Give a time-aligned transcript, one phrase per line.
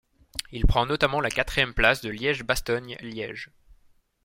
[0.51, 3.51] Il prend notamment la quatrième place de Liège-Bastogne-Liège.